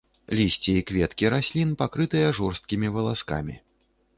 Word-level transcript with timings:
Лісце 0.37 0.71
і 0.79 0.85
кветкі 0.91 1.29
раслін 1.33 1.75
пакрытыя 1.81 2.33
жорсткім 2.39 2.81
валаскамі. 2.97 3.55